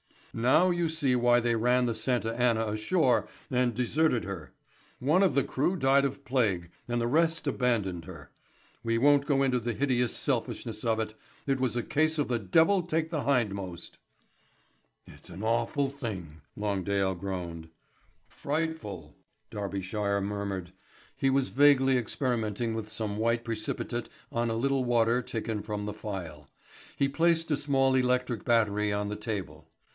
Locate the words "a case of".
11.75-12.29